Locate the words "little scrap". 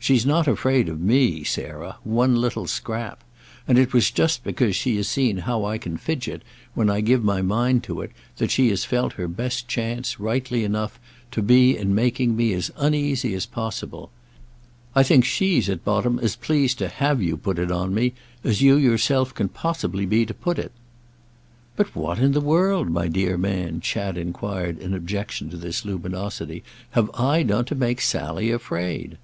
2.34-3.22